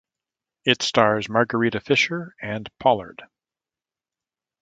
[0.65, 3.21] It stars Margarita Fischer and Pollard.